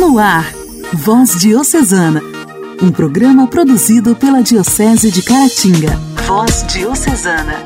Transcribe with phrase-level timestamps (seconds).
[0.00, 0.50] No ar,
[0.94, 2.22] Voz Diocesana,
[2.80, 5.94] um programa produzido pela Diocese de Caratinga.
[6.26, 7.62] Voz Diocesana.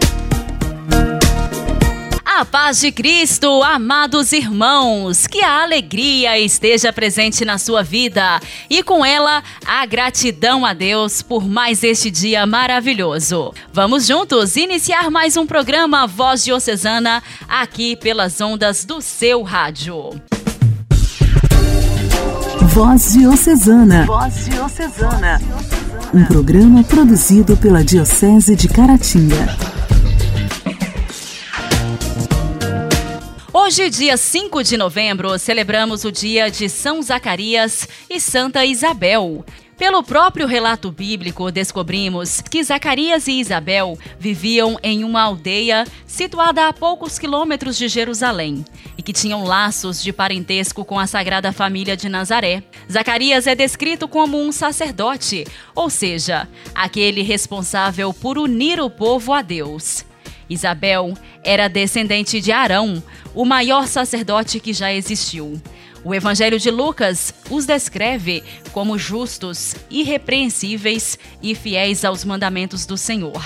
[2.24, 8.82] A paz de Cristo, amados irmãos, que a alegria esteja presente na sua vida e
[8.82, 13.54] com ela a gratidão a Deus por mais este dia maravilhoso.
[13.72, 20.20] Vamos juntos iniciar mais um programa Voz Diocesana aqui pelas ondas do seu rádio.
[22.74, 24.04] Voz Diocesana.
[24.04, 25.40] Voz Diocesana.
[26.12, 29.46] Um programa produzido pela Diocese de Caratinga.
[33.52, 39.44] Hoje, dia 5 de novembro, celebramos o dia de São Zacarias e Santa Isabel.
[39.76, 46.72] Pelo próprio relato bíblico, descobrimos que Zacarias e Isabel viviam em uma aldeia situada a
[46.72, 48.64] poucos quilômetros de Jerusalém
[48.96, 52.62] e que tinham laços de parentesco com a Sagrada Família de Nazaré.
[52.90, 59.42] Zacarias é descrito como um sacerdote, ou seja, aquele responsável por unir o povo a
[59.42, 60.04] Deus.
[60.48, 63.02] Isabel era descendente de Arão,
[63.34, 65.60] o maior sacerdote que já existiu.
[66.04, 73.42] O Evangelho de Lucas os descreve como justos, irrepreensíveis e fiéis aos mandamentos do Senhor.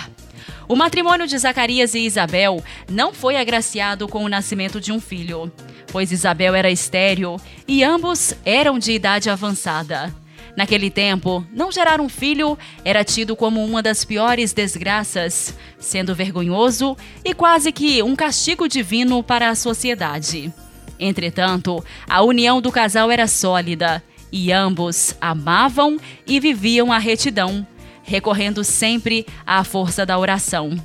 [0.66, 5.52] O matrimônio de Zacarias e Isabel não foi agraciado com o nascimento de um filho,
[5.92, 10.12] pois Isabel era estéril e ambos eram de idade avançada.
[10.56, 16.96] Naquele tempo, não gerar um filho era tido como uma das piores desgraças, sendo vergonhoso
[17.24, 20.52] e quase que um castigo divino para a sociedade.
[20.98, 27.66] Entretanto, a união do casal era sólida e ambos amavam e viviam a retidão,
[28.02, 30.76] recorrendo sempre à força da oração.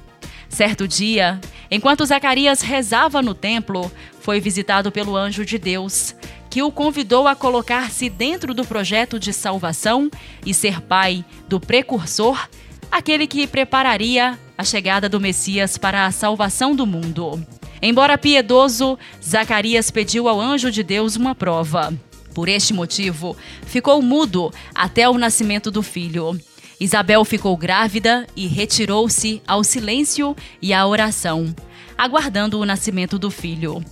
[0.47, 6.16] Certo dia, enquanto Zacarias rezava no templo, foi visitado pelo anjo de Deus,
[6.50, 10.11] que o convidou a colocar-se dentro do projeto de salvação
[10.45, 12.48] e ser pai do precursor,
[12.92, 17.43] aquele que prepararia a chegada do Messias para a salvação do mundo.
[17.86, 21.94] Embora piedoso, Zacarias pediu ao anjo de Deus uma prova.
[22.33, 23.36] Por este motivo,
[23.66, 26.39] ficou mudo até o nascimento do filho.
[26.80, 31.54] Isabel ficou grávida e retirou-se ao silêncio e à oração,
[31.98, 33.83] aguardando o nascimento do filho.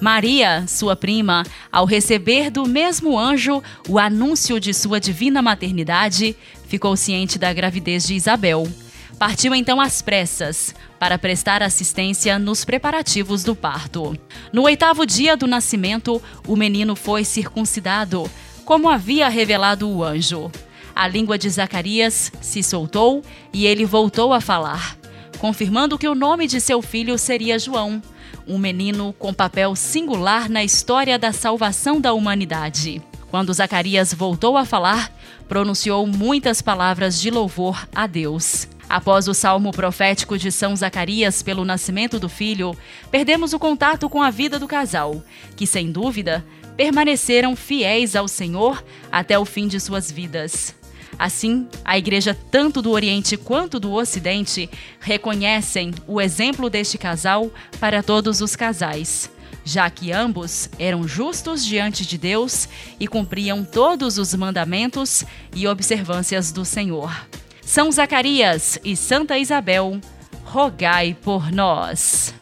[0.00, 6.36] Maria, sua prima, ao receber do mesmo anjo o anúncio de sua divina maternidade,
[6.68, 8.64] ficou ciente da gravidez de Isabel.
[9.20, 14.18] Partiu então às pressas para prestar assistência nos preparativos do parto.
[14.50, 18.30] No oitavo dia do nascimento, o menino foi circuncidado,
[18.64, 20.50] como havia revelado o anjo.
[20.94, 23.22] A língua de Zacarias se soltou
[23.52, 24.96] e ele voltou a falar,
[25.38, 28.02] confirmando que o nome de seu filho seria João
[28.46, 33.02] um menino com papel singular na história da salvação da humanidade.
[33.30, 35.12] Quando Zacarias voltou a falar,
[35.46, 38.66] pronunciou muitas palavras de louvor a Deus.
[38.90, 42.76] Após o salmo profético de São Zacarias pelo nascimento do filho,
[43.08, 45.22] perdemos o contato com a vida do casal,
[45.54, 46.44] que sem dúvida
[46.76, 50.74] permaneceram fiéis ao Senhor até o fim de suas vidas.
[51.16, 54.68] Assim, a Igreja, tanto do Oriente quanto do Ocidente,
[54.98, 59.30] reconhecem o exemplo deste casal para todos os casais
[59.62, 62.66] já que ambos eram justos diante de Deus
[62.98, 65.22] e cumpriam todos os mandamentos
[65.54, 67.12] e observâncias do Senhor.
[67.70, 70.00] São Zacarias e Santa Isabel,
[70.42, 72.34] rogai por nós.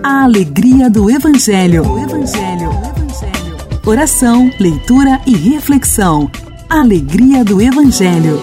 [0.00, 1.82] A alegria do Evangelho.
[1.82, 2.70] O Evangelho.
[2.70, 3.80] O Evangelho.
[3.84, 6.30] Oração, leitura e reflexão.
[6.68, 8.40] Alegria do Evangelho.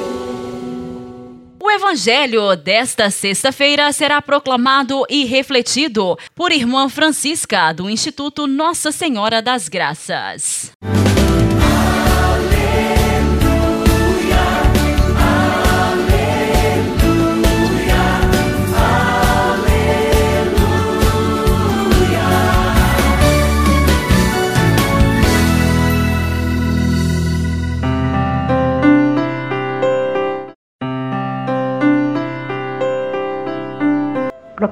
[1.58, 9.42] O Evangelho desta sexta-feira será proclamado e refletido por Irmã Francisca, do Instituto Nossa Senhora
[9.42, 10.74] das Graças.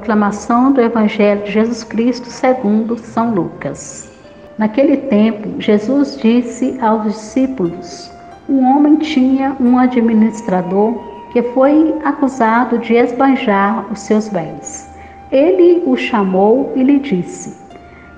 [0.06, 4.08] Proclamação do Evangelho de Jesus Cristo segundo São Lucas.
[4.56, 8.12] Naquele tempo, Jesus disse aos discípulos:
[8.48, 10.94] Um homem tinha um administrador
[11.32, 14.88] que foi acusado de esbanjar os seus bens.
[15.32, 17.58] Ele o chamou e lhe disse: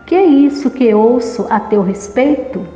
[0.05, 2.67] Que é isso que ouço a teu respeito?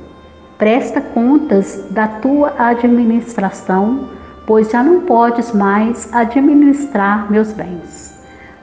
[0.57, 4.07] Presta contas da tua administração,
[4.47, 8.10] pois já não podes mais administrar meus bens.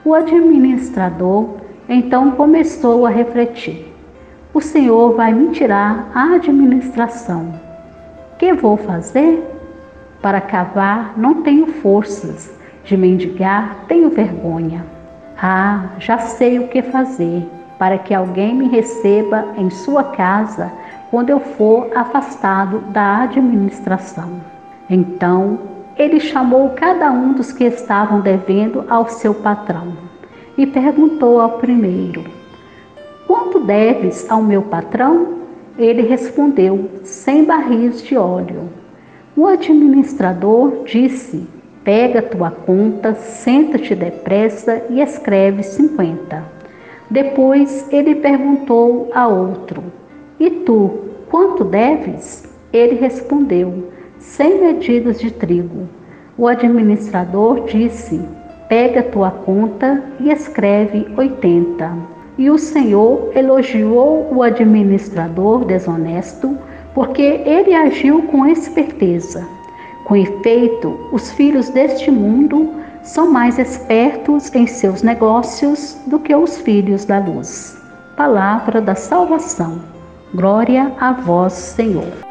[0.03, 1.57] O administrador
[1.87, 3.93] então começou a refletir:
[4.53, 7.53] o Senhor vai me tirar a administração.
[8.37, 9.43] Que vou fazer?
[10.21, 12.53] Para cavar não tenho forças,
[12.83, 14.85] de mendigar tenho vergonha.
[15.41, 17.47] Ah, já sei o que fazer
[17.77, 20.71] para que alguém me receba em sua casa
[21.09, 24.41] quando eu for afastado da administração.
[24.89, 25.57] Então
[25.99, 29.97] ele chamou cada um dos que estavam devendo ao seu patrão
[30.57, 32.23] e perguntou ao primeiro:
[33.27, 35.39] Quanto deves ao meu patrão?
[35.77, 38.69] Ele respondeu: Cem barris de óleo.
[39.35, 41.45] O administrador disse:
[41.83, 46.45] Pega tua conta, senta-te depressa e escreve cinquenta.
[47.09, 49.83] Depois ele perguntou a outro:
[50.39, 50.91] E tu,
[51.29, 52.47] quanto deves?
[52.71, 55.87] Ele respondeu: Cem medidas de trigo.
[56.37, 58.21] O administrador disse:
[58.67, 61.91] Pega tua conta e escreve oitenta.
[62.37, 66.57] E o Senhor elogiou o administrador desonesto,
[66.93, 69.47] porque ele agiu com esperteza.
[70.03, 72.73] Com efeito, os filhos deste mundo
[73.03, 77.77] são mais espertos em seus negócios do que os filhos da luz.
[78.17, 79.79] Palavra da salvação.
[80.33, 82.28] Glória a vós, Senhor.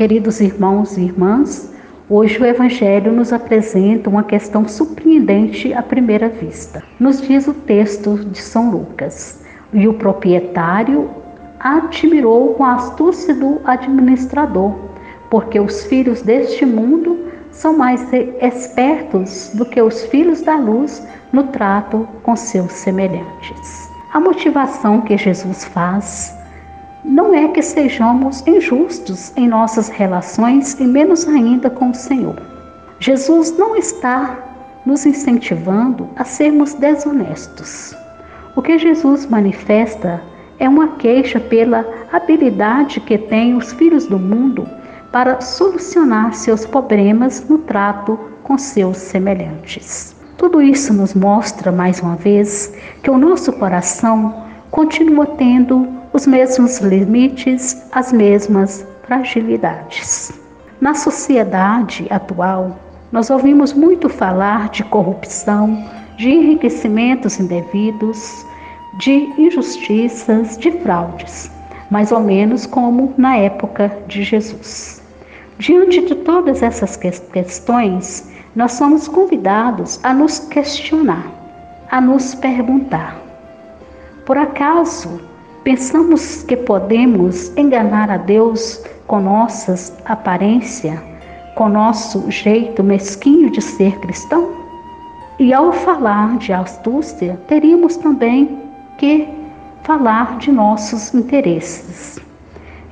[0.00, 1.70] Queridos irmãos e irmãs,
[2.08, 6.82] hoje o Evangelho nos apresenta uma questão surpreendente à primeira vista.
[6.98, 9.42] Nos diz o texto de São Lucas:
[9.74, 11.10] E o proprietário
[11.58, 14.74] admirou com a astúcia do administrador,
[15.28, 17.18] porque os filhos deste mundo
[17.50, 18.10] são mais
[18.40, 23.90] espertos do que os filhos da luz no trato com seus semelhantes.
[24.14, 26.39] A motivação que Jesus faz
[27.04, 32.36] não é que sejamos injustos em nossas relações e menos ainda com o Senhor.
[32.98, 34.38] Jesus não está
[34.84, 37.94] nos incentivando a sermos desonestos.
[38.54, 40.22] O que Jesus manifesta
[40.58, 44.68] é uma queixa pela habilidade que têm os filhos do mundo
[45.10, 50.14] para solucionar seus problemas no trato com seus semelhantes.
[50.36, 56.78] Tudo isso nos mostra, mais uma vez, que o nosso coração continua tendo os mesmos
[56.78, 60.32] limites, as mesmas fragilidades.
[60.80, 62.76] Na sociedade atual,
[63.12, 65.84] nós ouvimos muito falar de corrupção,
[66.16, 68.44] de enriquecimentos indevidos,
[68.98, 71.50] de injustiças, de fraudes,
[71.90, 75.02] mais ou menos como na época de Jesus.
[75.58, 81.26] Diante de todas essas questões, nós somos convidados a nos questionar,
[81.90, 83.20] a nos perguntar:
[84.24, 85.29] por acaso
[85.64, 91.02] pensamos que podemos enganar a Deus com nossas aparência,
[91.54, 94.50] com nosso jeito mesquinho de ser cristão?
[95.38, 98.58] E ao falar de astúcia, teríamos também
[98.98, 99.28] que
[99.82, 102.18] falar de nossos interesses.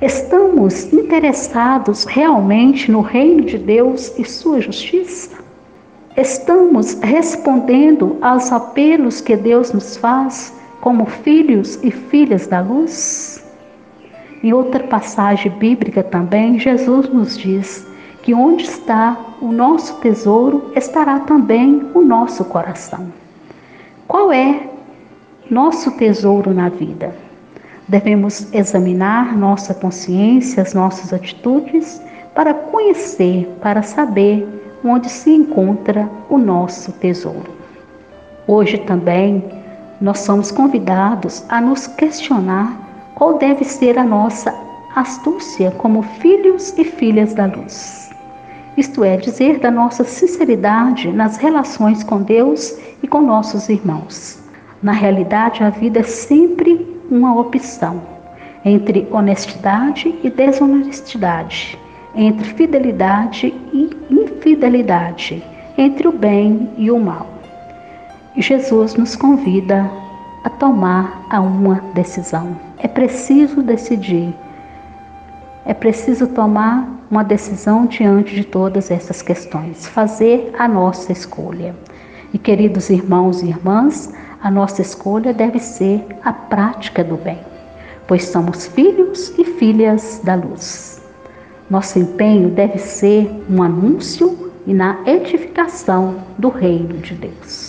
[0.01, 5.37] Estamos interessados realmente no reino de Deus e sua justiça?
[6.15, 13.45] Estamos respondendo aos apelos que Deus nos faz como filhos e filhas da luz?
[14.43, 17.87] Em outra passagem bíblica também, Jesus nos diz
[18.21, 23.11] que onde está o nosso tesouro, estará também o nosso coração.
[24.07, 24.69] Qual é
[25.49, 27.15] nosso tesouro na vida.
[27.87, 31.99] Devemos examinar nossa consciência, as nossas atitudes,
[32.35, 34.47] para conhecer, para saber
[34.85, 37.51] onde se encontra o nosso tesouro.
[38.47, 39.43] Hoje também
[40.01, 44.53] nós somos convidados a nos questionar qual deve ser a nossa
[44.95, 48.09] astúcia como filhos e filhas da luz.
[48.77, 54.41] Isto é, dizer da nossa sinceridade nas relações com Deus e com nossos irmãos.
[54.81, 58.01] Na realidade, a vida é sempre uma opção
[58.63, 61.77] entre honestidade e desonestidade,
[62.15, 65.43] entre fidelidade e infidelidade,
[65.77, 67.38] entre o bem e o mal.
[68.37, 69.89] Jesus nos convida
[70.43, 72.55] a tomar a uma decisão.
[72.77, 74.33] É preciso decidir.
[75.65, 81.75] É preciso tomar uma decisão diante de todas essas questões, fazer a nossa escolha.
[82.33, 87.39] E queridos irmãos e irmãs, a nossa escolha deve ser a prática do bem,
[88.07, 91.01] pois somos filhos e filhas da luz.
[91.69, 97.68] Nosso empenho deve ser um anúncio e na edificação do reino de Deus.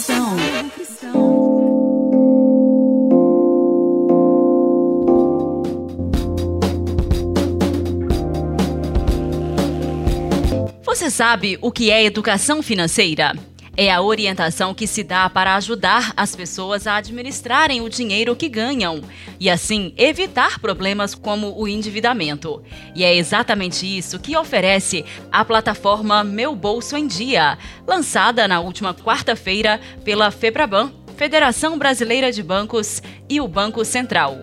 [11.21, 13.35] sabe o que é educação financeira?
[13.77, 18.49] É a orientação que se dá para ajudar as pessoas a administrarem o dinheiro que
[18.49, 19.03] ganham
[19.39, 22.63] e, assim, evitar problemas como o endividamento.
[22.95, 28.91] E é exatamente isso que oferece a plataforma Meu Bolso em Dia, lançada na última
[28.91, 32.99] quarta-feira pela Febraban, Federação Brasileira de Bancos
[33.29, 34.39] e o Banco Central.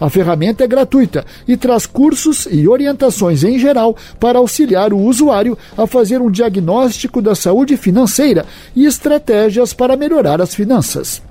[0.00, 5.56] A ferramenta é gratuita e traz cursos e orientações em geral para auxiliar o usuário
[5.76, 11.22] a fazer um diagnóstico da saúde financeira e estratégias para melhorar as finanças.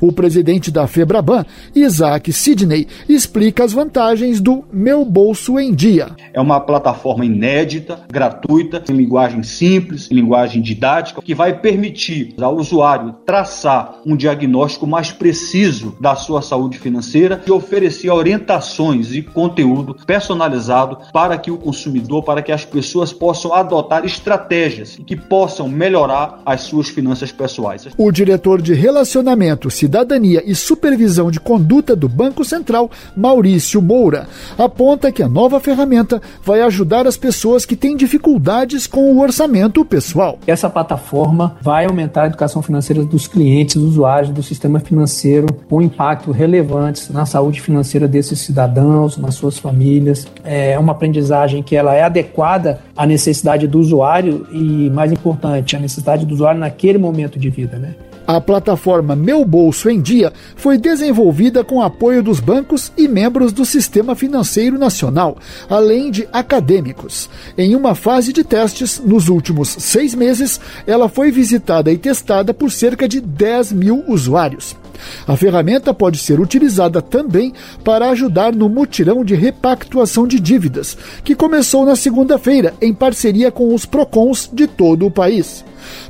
[0.00, 1.44] O presidente da Febraban,
[1.74, 6.08] Isaac Sidney, explica as vantagens do Meu Bolso em Dia.
[6.32, 12.56] É uma plataforma inédita, gratuita, em linguagem simples, em linguagem didática, que vai permitir ao
[12.56, 19.96] usuário traçar um diagnóstico mais preciso da sua saúde financeira e oferecer orientações e conteúdo
[20.06, 26.40] personalizado para que o consumidor, para que as pessoas possam adotar estratégias que possam melhorar
[26.44, 27.88] as suas finanças pessoais.
[27.96, 35.12] O diretor de relacionamento Cidadania e Supervisão de Conduta do Banco Central, Maurício Moura, aponta
[35.12, 40.38] que a nova ferramenta vai ajudar as pessoas que têm dificuldades com o orçamento pessoal.
[40.46, 46.30] Essa plataforma vai aumentar a educação financeira dos clientes, usuários do sistema financeiro, com impacto
[46.30, 50.26] relevantes na saúde financeira desses cidadãos, nas suas famílias.
[50.44, 55.78] É uma aprendizagem que ela é adequada à necessidade do usuário e, mais importante, à
[55.78, 57.94] necessidade do usuário naquele momento de vida, né?
[58.28, 63.64] A plataforma Meu Bolso em Dia foi desenvolvida com apoio dos bancos e membros do
[63.64, 67.30] Sistema Financeiro Nacional, além de acadêmicos.
[67.56, 72.70] Em uma fase de testes, nos últimos seis meses, ela foi visitada e testada por
[72.70, 74.76] cerca de 10 mil usuários.
[75.26, 77.52] A ferramenta pode ser utilizada também
[77.84, 83.74] para ajudar no mutirão de repactuação de dívidas, que começou na segunda-feira em parceria com
[83.74, 85.64] os PROCONs de todo o país.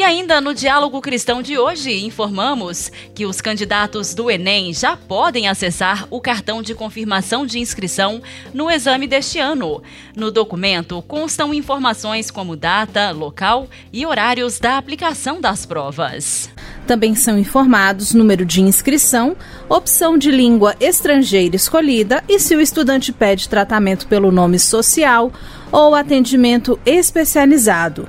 [0.00, 5.46] E ainda no Diálogo Cristão de hoje, informamos que os candidatos do Enem já podem
[5.46, 8.22] acessar o cartão de confirmação de inscrição
[8.54, 9.82] no exame deste ano.
[10.16, 16.50] No documento constam informações como data, local e horários da aplicação das provas.
[16.86, 19.36] Também são informados número de inscrição,
[19.68, 25.30] opção de língua estrangeira escolhida e se o estudante pede tratamento pelo nome social
[25.70, 28.08] ou atendimento especializado.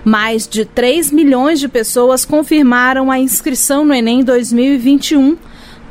[0.06, 5.38] Mais de 3 milhões de pessoas confirmaram a inscrição no Enem 2021.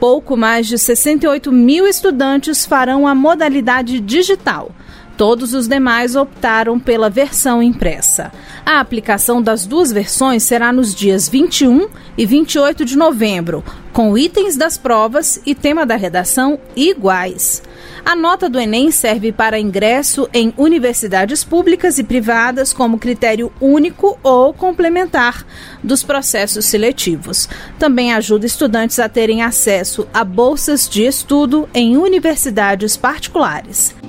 [0.00, 4.71] Pouco mais de 68 mil estudantes farão a modalidade digital.
[5.20, 8.32] Todos os demais optaram pela versão impressa.
[8.64, 13.62] A aplicação das duas versões será nos dias 21 e 28 de novembro,
[13.92, 17.62] com itens das provas e tema da redação iguais.
[18.02, 24.18] A nota do Enem serve para ingresso em universidades públicas e privadas como critério único
[24.22, 25.44] ou complementar
[25.84, 27.46] dos processos seletivos.
[27.78, 34.00] Também ajuda estudantes a terem acesso a bolsas de estudo em universidades particulares.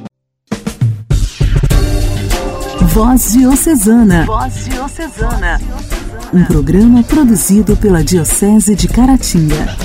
[2.93, 4.25] Voz Diocesana.
[4.25, 5.62] Voz Diocesana.
[6.33, 9.77] Um programa produzido pela Diocese de Caratinga.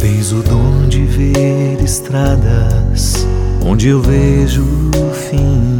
[0.00, 3.24] Tens o dom de ver estradas
[3.64, 5.78] onde eu vejo o fim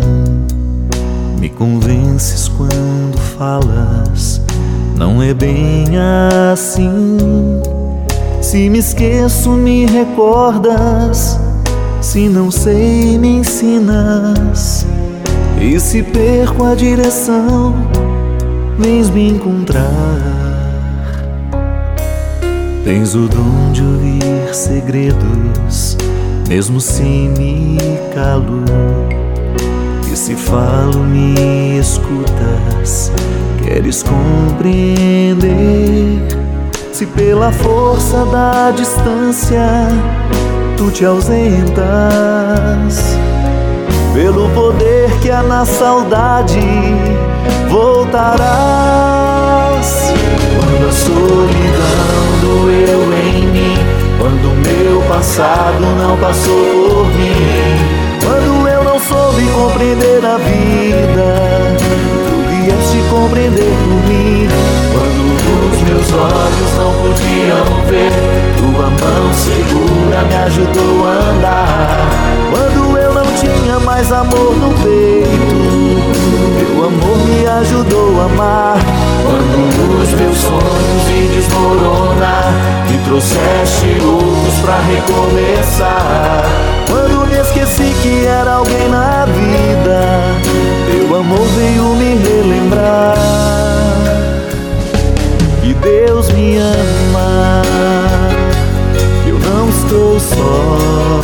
[1.41, 4.43] me convences quando falas,
[4.95, 5.87] não é bem
[6.53, 7.17] assim.
[8.43, 11.41] Se me esqueço, me recordas.
[12.03, 14.87] Se não sei, me ensinas.
[15.59, 17.75] E se perco a direção,
[18.79, 19.89] vens me encontrar.
[22.85, 25.97] Tens o dom de ouvir segredos,
[26.49, 27.79] mesmo se me
[28.15, 29.20] calo
[30.21, 33.11] se falo, me escutas,
[33.65, 35.49] queres compreender.
[36.93, 39.89] Se pela força da distância
[40.77, 41.79] tu te ausentas,
[44.13, 46.61] pelo poder que há na saudade
[47.71, 49.01] voltarás.
[50.55, 53.79] Quando a solidão doeu em mim,
[54.19, 56.80] quando meu passado não passou
[59.91, 61.77] compreender a vida,
[62.29, 64.49] tu vieste compreender por mim.
[64.93, 68.13] Quando os meus olhos não podiam ver,
[68.59, 72.09] tua mão segura me ajudou a andar.
[72.53, 75.57] Quando eu não tinha mais amor no peito,
[76.59, 78.79] teu amor me ajudou a amar.
[79.25, 82.53] Quando os meus sonhos vi desmoronar,
[82.89, 86.70] me trouxeste outros pra recomeçar.
[86.91, 90.01] Quando me esqueci que era alguém na vida,
[90.91, 93.15] teu amor veio me relembrar.
[95.63, 97.63] Que Deus me ama,
[99.25, 101.21] eu não estou só.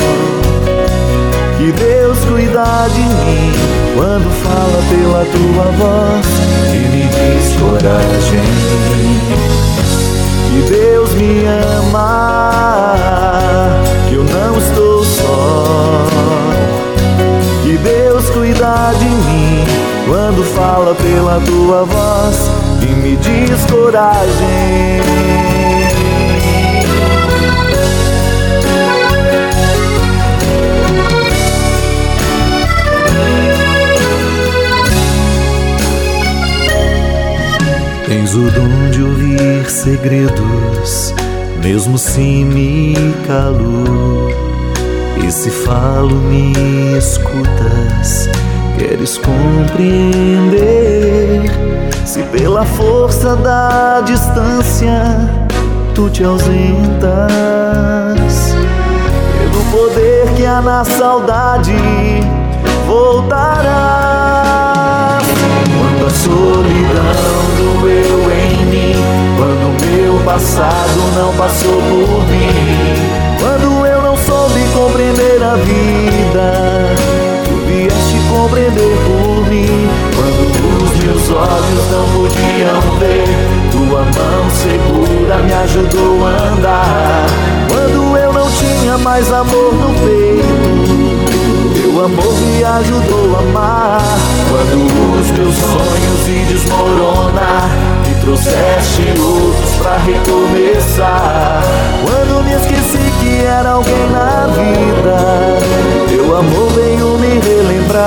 [1.58, 3.52] Que Deus cuida de mim
[3.96, 6.26] quando fala pela tua voz
[6.72, 8.46] e me diz coragem.
[10.48, 11.44] Que Deus me
[11.82, 12.60] ama,
[14.05, 16.06] que eu não estou só.
[17.62, 19.64] Que Deus cuida de mim
[20.08, 22.50] quando fala pela tua voz
[22.82, 25.02] e me diz coragem.
[38.06, 41.12] Tens o dom de ouvir segredos,
[41.62, 42.94] mesmo se me
[43.26, 44.28] calo.
[45.26, 46.52] E se falo, me
[46.96, 48.28] escutas,
[48.78, 50.56] queres compreender.
[52.04, 55.02] Se pela força da distância
[55.94, 56.54] tu te ausentas,
[59.38, 61.72] pelo poder que há na saudade
[70.36, 72.52] passado não passou por mim,
[73.40, 76.94] quando eu não soube compreender a vida,
[77.46, 79.88] tu vieste compreender por mim.
[80.14, 83.24] Quando os meus olhos não podiam ver,
[83.72, 87.26] tua mão segura me ajudou a andar.
[87.72, 94.02] Quando eu não tinha mais amor no peito, teu amor me ajudou a amar.
[94.50, 97.95] Quando os meus sonhos vi desmoronar,
[98.26, 101.62] trouxeste outros pra recomeçar.
[102.04, 105.16] Quando me esqueci que era alguém na vida,
[106.08, 108.02] teu amor veio me relembrar.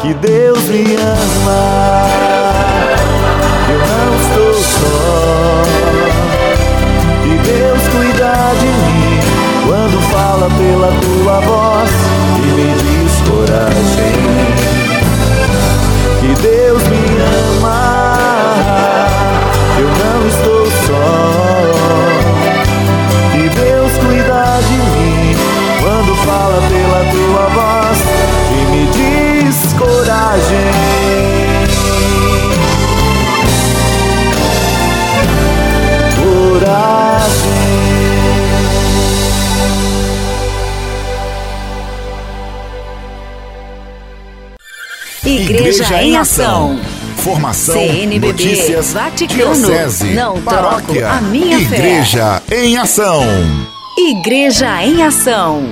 [0.00, 2.06] Que Deus me ama,
[3.68, 5.62] eu não estou só.
[7.22, 9.20] Que Deus cuida de mim
[9.66, 11.61] quando fala pela tua voz
[45.72, 46.78] Igreja, em Ação.
[47.16, 51.76] Formação, CNBB, notícias, Vaticano, diocese, não paróquia, troco a minha fé.
[51.76, 53.24] Igreja em Ação.
[53.96, 55.62] Igreja em Ação.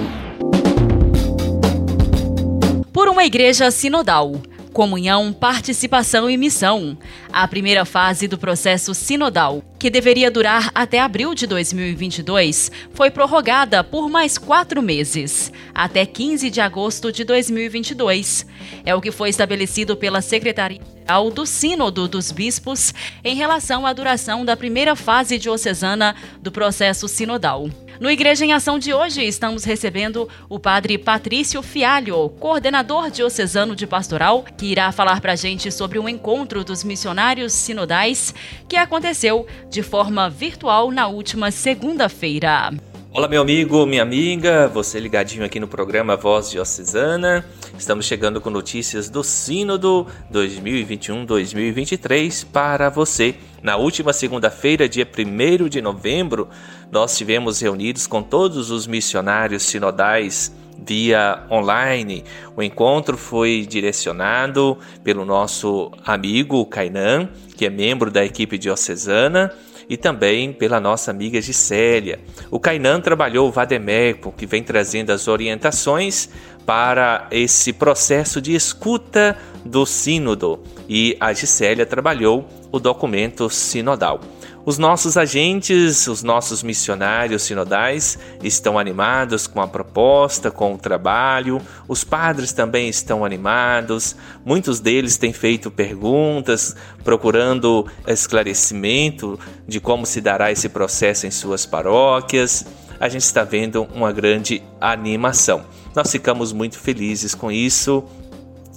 [2.90, 4.40] Por uma igreja sinodal.
[4.72, 6.96] Comunhão, participação e missão.
[7.32, 13.82] A primeira fase do processo sinodal, que deveria durar até abril de 2022, foi prorrogada
[13.82, 18.46] por mais quatro meses, até 15 de agosto de 2022.
[18.84, 24.44] É o que foi estabelecido pela Secretaria-Geral do Sínodo dos Bispos em relação à duração
[24.44, 27.68] da primeira fase diocesana do processo sinodal.
[28.00, 33.86] No Igreja em Ação de hoje, estamos recebendo o padre Patrício Fialho, coordenador diocesano de
[33.86, 38.34] pastoral, que irá falar para a gente sobre um encontro dos missionários sinodais
[38.66, 42.72] que aconteceu de forma virtual na última segunda-feira.
[43.12, 47.44] Olá, meu amigo, minha amiga, você ligadinho aqui no programa Voz Diocesana.
[47.76, 53.34] Estamos chegando com notícias do Sínodo 2021-2023 para você.
[53.64, 56.48] Na última segunda-feira, dia 1 de novembro,
[56.92, 62.22] nós tivemos reunidos com todos os missionários sinodais via online.
[62.56, 69.52] O encontro foi direcionado pelo nosso amigo Kainan, que é membro da equipe diocesana,
[69.90, 72.20] e também pela nossa amiga Gisélia.
[72.48, 76.28] O Kainan trabalhou o Vademeco, que vem trazendo as orientações
[76.64, 84.20] para esse processo de escuta do sínodo, e a Gisélia trabalhou o documento sinodal.
[84.64, 91.62] Os nossos agentes, os nossos missionários sinodais estão animados com a proposta, com o trabalho.
[91.88, 94.14] Os padres também estão animados.
[94.44, 101.64] Muitos deles têm feito perguntas, procurando esclarecimento de como se dará esse processo em suas
[101.64, 102.66] paróquias.
[103.00, 105.64] A gente está vendo uma grande animação.
[105.96, 108.04] Nós ficamos muito felizes com isso.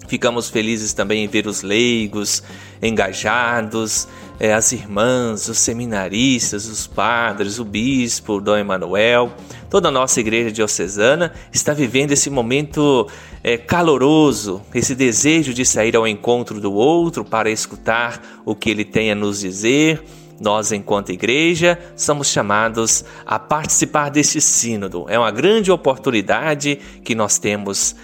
[0.07, 2.43] Ficamos felizes também em ver os leigos
[2.81, 4.07] engajados,
[4.39, 9.33] é, as irmãs, os seminaristas, os padres, o bispo, Dom Emanuel,
[9.69, 13.07] toda a nossa igreja diocesana está vivendo esse momento
[13.43, 18.85] é, caloroso, esse desejo de sair ao encontro do outro para escutar o que ele
[18.85, 20.03] tem a nos dizer.
[20.39, 25.05] Nós, enquanto igreja, somos chamados a participar deste sínodo.
[25.07, 27.95] É uma grande oportunidade que nós temos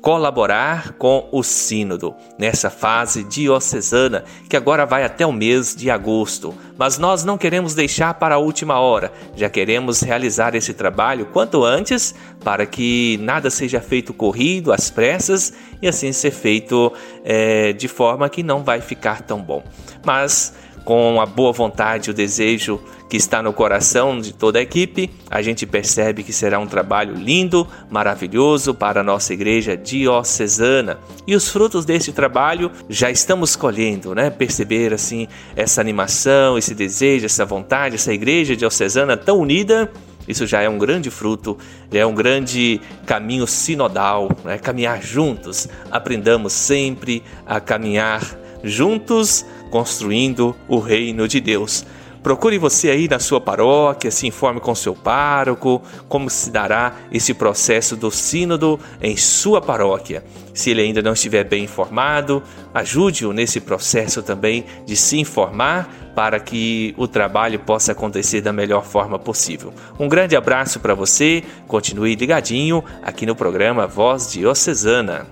[0.00, 6.54] colaborar com o Sínodo nessa fase diocesana que agora vai até o mês de agosto.
[6.76, 11.64] Mas nós não queremos deixar para a última hora, já queremos realizar esse trabalho quanto
[11.64, 16.92] antes para que nada seja feito corrido, às pressas e assim ser feito
[17.24, 19.62] é, de forma que não vai ficar tão bom.
[20.04, 20.54] Mas
[20.88, 25.42] com a boa vontade, o desejo que está no coração de toda a equipe, a
[25.42, 30.98] gente percebe que será um trabalho lindo, maravilhoso para a nossa igreja diocesana.
[31.26, 34.30] E os frutos desse trabalho já estamos colhendo, né?
[34.30, 39.92] Perceber assim essa animação, esse desejo, essa vontade, essa igreja diocesana tão unida
[40.26, 41.56] isso já é um grande fruto,
[41.90, 44.58] é um grande caminho sinodal, né?
[44.58, 45.68] caminhar juntos.
[45.90, 48.22] Aprendamos sempre a caminhar
[48.62, 51.84] juntos construindo o reino de Deus.
[52.22, 57.32] Procure você aí na sua paróquia, se informe com seu pároco, como se dará esse
[57.32, 60.24] processo do sínodo em sua paróquia.
[60.52, 62.42] Se ele ainda não estiver bem informado,
[62.74, 68.84] ajude-o nesse processo também de se informar para que o trabalho possa acontecer da melhor
[68.84, 69.72] forma possível.
[69.98, 75.26] Um grande abraço para você, continue ligadinho aqui no programa Voz Diocesana.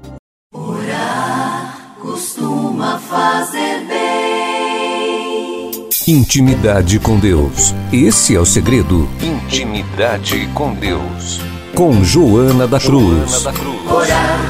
[6.08, 7.74] Intimidade com Deus.
[7.92, 9.08] Esse é o segredo.
[9.20, 11.40] Intimidade com Deus.
[11.74, 13.28] Com Joana da Cruz.
[13.28, 13.90] Joana da Cruz.
[13.90, 14.40] Orar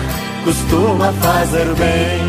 [0.44, 2.25] costuma fazer bem.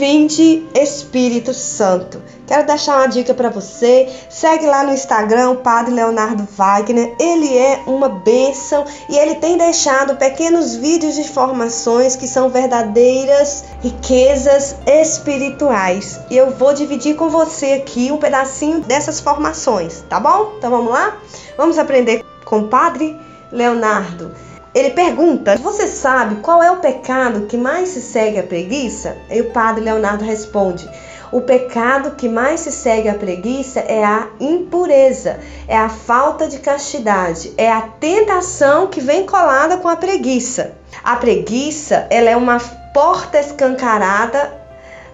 [0.00, 2.22] Vinde Espírito Santo.
[2.46, 4.08] Quero deixar uma dica para você.
[4.30, 7.14] Segue lá no Instagram o Padre Leonardo Wagner.
[7.20, 13.64] Ele é uma bênção e ele tem deixado pequenos vídeos de formações que são verdadeiras
[13.82, 16.18] riquezas espirituais.
[16.30, 20.54] E eu vou dividir com você aqui um pedacinho dessas formações, tá bom?
[20.56, 21.18] Então vamos lá?
[21.58, 23.20] Vamos aprender com o Padre
[23.52, 24.34] Leonardo.
[24.74, 29.16] Ele pergunta: Você sabe qual é o pecado que mais se segue à preguiça?
[29.30, 30.88] E o padre Leonardo responde:
[31.32, 36.60] O pecado que mais se segue à preguiça é a impureza, é a falta de
[36.60, 40.72] castidade, é a tentação que vem colada com a preguiça.
[41.02, 42.60] A preguiça ela é uma
[42.94, 44.60] porta escancarada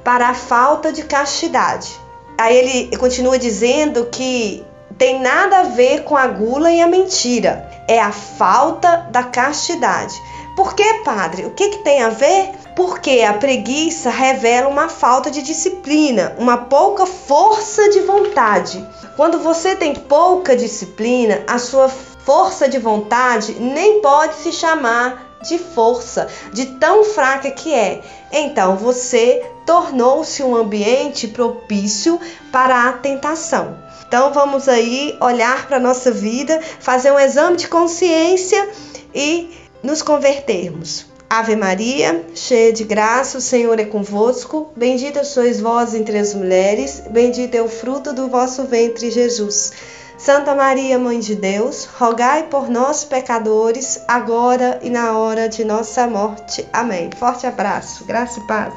[0.04, 1.98] para a falta de castidade.
[2.38, 4.65] Aí ele continua dizendo que
[4.98, 7.68] tem nada a ver com a gula e a mentira.
[7.86, 10.14] É a falta da castidade.
[10.56, 11.44] Por que, padre?
[11.44, 12.50] O que, que tem a ver?
[12.74, 18.82] Porque a preguiça revela uma falta de disciplina, uma pouca força de vontade.
[19.16, 25.58] Quando você tem pouca disciplina, a sua força de vontade nem pode se chamar de
[25.58, 28.00] força, de tão fraca que é.
[28.32, 32.18] Então você tornou-se um ambiente propício
[32.50, 33.85] para a tentação.
[34.06, 38.68] Então vamos aí olhar para a nossa vida, fazer um exame de consciência
[39.14, 39.50] e
[39.82, 41.06] nos convertermos.
[41.28, 44.70] Ave Maria, cheia de graça, o Senhor é convosco.
[44.76, 49.72] Bendita sois vós entre as mulheres, bendito é o fruto do vosso ventre, Jesus.
[50.16, 56.06] Santa Maria, Mãe de Deus, rogai por nós, pecadores, agora e na hora de nossa
[56.06, 56.66] morte.
[56.72, 57.10] Amém.
[57.18, 58.72] Forte abraço, graça e paz.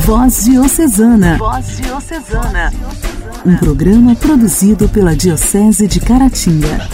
[0.00, 1.36] Voz Diocesana.
[1.36, 2.72] Voz Diocesana.
[3.44, 6.88] Um programa produzido pela Diocese de Caratinga.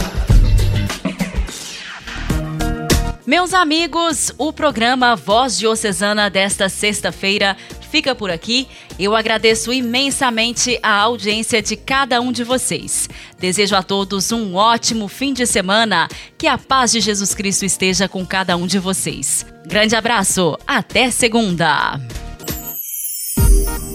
[3.25, 7.55] Meus amigos, o programa Voz Diocesana desta sexta-feira
[7.89, 8.67] fica por aqui.
[8.99, 13.09] Eu agradeço imensamente a audiência de cada um de vocês.
[13.39, 16.09] Desejo a todos um ótimo fim de semana.
[16.37, 19.45] Que a paz de Jesus Cristo esteja com cada um de vocês.
[19.65, 21.99] Grande abraço, até segunda.